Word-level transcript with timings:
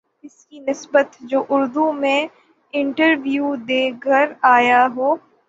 اس 0.23 0.45
کی 0.45 0.59
نسبت 0.61 1.07
جو 1.29 1.43
اردو 1.49 1.91
میں 1.93 2.19
انٹرویو 2.73 3.55
دے 3.67 3.83
کر 4.01 4.25
آ 4.43 4.55
یا 4.61 4.85
ہو 4.95 5.09